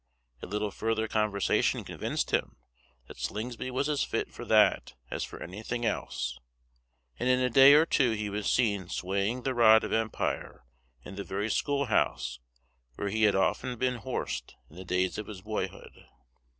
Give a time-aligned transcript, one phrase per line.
[0.41, 2.55] A little further conversation convinced him
[3.07, 6.39] that Slingsby was as fit for that as for anything else,
[7.19, 10.65] and in a day or two he was seen swaying the rod of empire
[11.05, 12.39] in the very school house
[12.95, 16.07] where he had often been horsed in the days of his boyhood.